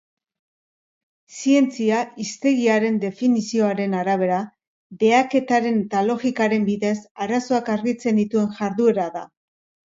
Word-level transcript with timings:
Zientzia, 1.39 1.99
hiztegiaren 2.23 2.97
definizioaren 3.05 3.93
arabera, 3.99 4.41
behaketaren 5.05 5.79
eta 5.85 6.03
logikaren 6.11 6.67
bidez 6.73 6.97
arazoak 7.29 7.73
argitzen 7.79 8.23
dituen 8.25 8.53
jarduera 8.61 9.11
da. 9.21 9.27